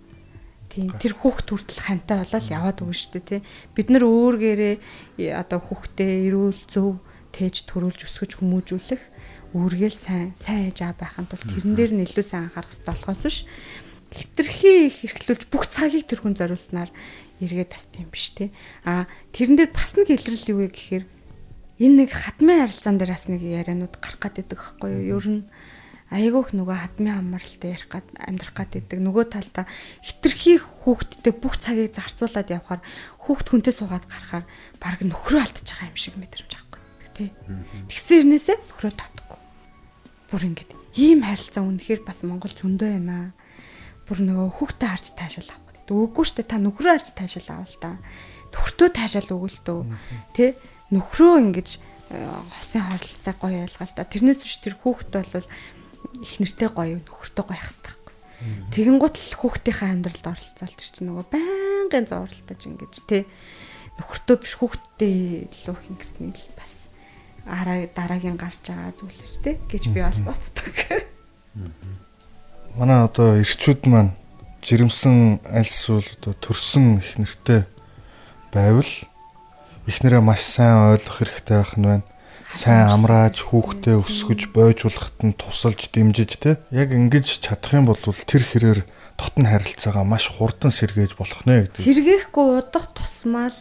[0.72, 3.40] Тийм тэр хүүхд хүртэл хантай болол яваад өгнө шүү дээ тий
[3.76, 4.74] бид нар өөргээрээ
[5.36, 6.98] одоо хүүхдээ эрүүл зөв
[7.30, 9.02] тээж төрүүлж өсгөж хүмүүжүүлэх
[9.54, 13.22] үүргээл сайн сайн ээж аа байхын тулд тэрэн дээр нь илүү сайн анхаарах хэрэгтэй болохоос
[13.22, 13.38] биш
[14.10, 16.90] хитрхи их эрхлүүлж бүх цагийг тэр хүн зориулснаар
[17.40, 18.50] эргээд бас тийм биш те.
[18.84, 21.04] А тэрэн дээр бас нэг илрэл юу вэ гэхээр
[21.82, 25.18] энэ нэг хадмын харилцаан дээр бас нэг яриануд гарах гад идэг байхгүй юу?
[25.18, 25.42] Ер нь
[26.14, 29.02] айгүйх нөгөө хадмын амралтай ярих гад амьдрах гад идэг.
[29.02, 29.66] Нөгөө талдаа
[29.98, 32.82] хитрхи хүүхдтэй бүх цагийг зарцуулаад явхаар
[33.18, 34.46] хүүхд хүнтэй суугаад гарахаар
[34.78, 36.82] баг нөхрөө алдчих байгаа юм шиг мэдрэмж авахгүй
[37.14, 37.30] тий.
[37.90, 39.40] Тэгсэн хэрнээсээ нөхрөө татахгүй.
[40.30, 40.68] Бүр ингэж
[40.98, 43.26] ийм харилцаа үнэхээр бас Монгол зөндөө юм аа.
[44.06, 45.50] Бүр нөгөө хүүхдэд харж таашаал
[45.92, 47.90] Үгүй шүү дээ та нөхрөө арч таашаал авал та.
[48.54, 49.80] Нөхртөө таашаал өгөл төө.
[50.32, 50.56] Тэ
[50.94, 54.08] нөхрөө ингэж э, хосын харилцаа гоё ялгаал та.
[54.08, 55.48] Тэрнээс биш тэр хүүхэд бол
[56.22, 57.94] их нэртэй гоё нөхөртөө гоё хэрэгтэй.
[58.44, 63.24] Тэгэн гут л хүүхдийнхээ амьдралд оролцоолт чинь нөгөө байнгын зурлалтаж ингэж тэ
[63.96, 66.90] нөхөртөө биш хүүхдтэй илүү хин гэсний л бас
[67.46, 70.76] араа дараагийн гарч байгаа зүйл л тэ гэж би бол боддог.
[72.78, 74.12] Манай одоо ирчүүд маань
[74.64, 77.68] жирэмсэн альсвал одоо төрсөн их нэртэй
[78.48, 78.88] байвал
[79.84, 82.08] эхнэрээ маш сайн ойлгох хэрэгтэй байх нь байна.
[82.48, 88.40] Сайн амрааж хүүхдээ өсгөж бойжуулахад нь тусалж дэмжиж те яг ингэж чадах юм бол тэр
[88.40, 88.80] хэрээр
[89.20, 91.84] дотн харилцаагаа маш хурдан сэргээж болох нэ гэдэг.
[91.84, 93.60] Сэргээхгүй удах тусмаа л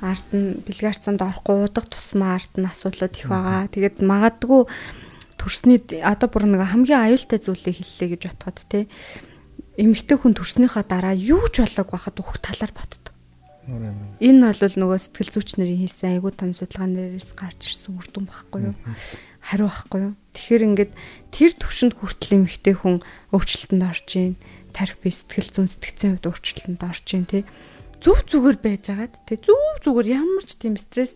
[0.00, 3.68] ард нь бэлгаарцанд орохгүй удах тусмаа ард нь асуудлууд их байгаа.
[3.68, 4.64] Тэгээд магадгүй
[5.36, 8.86] төрсний одоо бүр нэг хамгийн аюултай зүйлийг хэллээ гэж бодоход те
[9.78, 13.14] эмэгтэй хүн төрснийхаа дараа юу ч болоог байхад өөх талаар боддог.
[14.18, 18.26] Энэ бол нөгөө сэтгэл зүйч нарын хийсэн айгуу том судалгаан дээрээс гарч ирсэн үр дүн
[18.26, 18.76] багхгүй юу?
[19.38, 20.14] Хариу багхгүй юу?
[20.34, 20.92] Тэгэхээр ингээд
[21.30, 24.34] тэр төвшөнд хүртэл эмэгтэй хүн өвчлөлтөнд орж ийн,
[24.74, 27.42] тарих би сэтгэл зүйн сэтгцийн хувьд өвчлөлтөнд орж ийн тий.
[28.02, 31.14] Зүв зүгээр байж байгаад тий зүв зүгээр ямар ч тийм стресс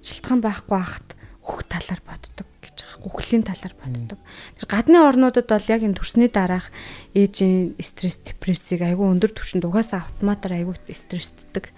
[0.00, 1.12] шилтгаан байхгүй ахт
[1.44, 2.48] өөх талаар боддог
[2.96, 4.18] байхгүй үхлийн талаар боддог.
[4.56, 6.72] Тэр гадны орнуудад бол яг энэ төрсний дараах
[7.12, 11.70] ээжийн стресс депрессийг айгүй өндөр түвшинд угаасаа автоматар айгүй стрессддэг.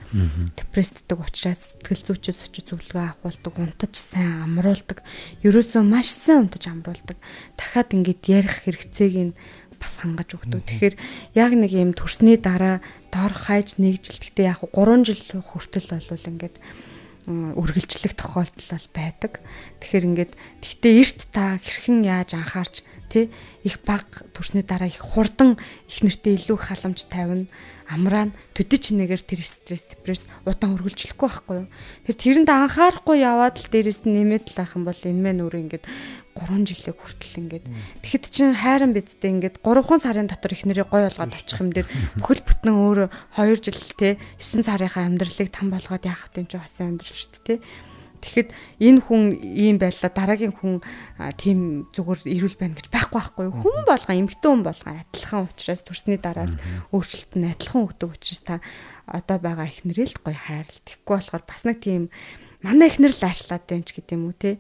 [0.55, 5.03] Депрессддэг учраас сэтгэл зүйчээс очиж зөвлөгөө авахулдаг, унтаж сайн амруулдаг.
[5.43, 7.19] Ерөөсөө маш сайн унтаж амруулдаг.
[7.59, 9.37] Дахиад ингээд ярих хэрэгцээг нь
[9.79, 10.63] бас хангаж өгдөг.
[10.67, 10.95] Тэгэхээр
[11.39, 12.83] яг нэг юм төрсний дараа
[13.15, 16.57] дор хайж нэгжилдэгтэй яг 3 жил хүртэл болвол ингээд
[17.29, 19.33] үргэлжлэх тохиолдол бол байдаг.
[19.85, 20.33] Тэгэхээр ингээд
[20.65, 23.33] тэгтээ эрт та хэрхэн яаж анхаарч тий
[23.65, 25.57] их баг төрсний дараа их хурдан
[25.89, 27.49] их нэртэй илүү халамж тавина
[27.89, 31.69] амраа төдөж нэгээр тэр стресс депресс удаан үргэлжлэхгүй байхгүй юу.
[32.05, 35.57] Тэр тэрэнд анхаарахгүй яваад л дээрэс нь нэмээд л ах юм бол энэ мэн өөр
[35.57, 35.85] ингээд
[36.39, 37.67] 3 жилээ хүртэл ингээд
[38.03, 41.89] тэгэхэд чинь хайран бидтэй ингээд 3 сарын дотор их нэрийг гой болгоод очих юм дээр
[42.23, 46.79] бүхэл бүтэн өөрөө 2 жил те 9 сарынхаа амьдралыг там болгоод яах вэ чинь бас
[46.79, 47.87] амьдрал шүү дээ те
[48.19, 48.51] Тэгэхэд
[48.83, 50.83] энэ хүн ийм байлаа дараагийн хүн
[51.39, 53.55] тийм зүгээр ирүүл байна гэж байхгүй байхгүй юу?
[53.63, 56.59] Хүн болгоо эмгтэн хүн болгоо адилхан учраас төрсний дараас
[56.91, 58.55] өөрчлөлт нь адилхан өгдөг учраас та
[59.07, 60.83] одоо байгаа их нэрэл гоё хайрлт.
[60.83, 62.11] Тэгэхгүй болохоор бас нэг тийм
[62.59, 64.51] манай ихнэр л аашлаад байна ч гэдэм үү те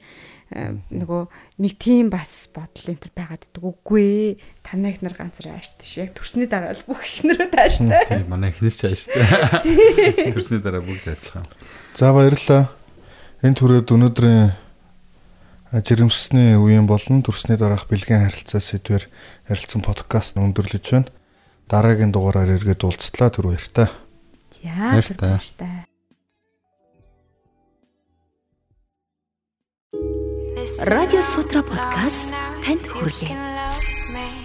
[0.49, 1.23] нөгөө
[1.61, 3.65] нэг тийм бас бодол энэ төр байгаад байдаг.
[3.69, 4.31] Үгүй ээ
[4.65, 8.05] танай ихнэр ганцраа ааштай яг төрсний дараа л бүх ихнэрүүд ааштай.
[8.09, 9.21] Тийм манай ихнэр ч ааштай.
[10.33, 11.45] Төрсний дараа бүгд адилхан.
[11.93, 12.73] За баярлалаа.
[13.45, 14.57] Энэ түрээд өнөөдрийн
[15.85, 19.05] жирэмсний үеийн болон төрсний дараах бэлгийн харилцаа сэдвэр
[19.53, 21.13] ярилцсан подкаст өндөрлөж байна.
[21.69, 23.29] Дараагийн дугаараар эргээд уулзтлаа.
[23.29, 23.93] Түр баяртай.
[24.65, 25.85] Яа баяртай
[30.79, 33.35] Радио Сутра подкаст танд хүрэлээ.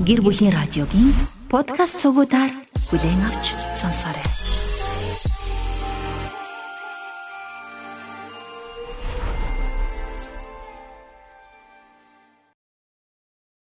[0.00, 1.12] гэр бүлийн радиогийн
[1.52, 2.48] подкаст цугуудаар
[2.88, 4.41] бүлээн авч сонсоорой.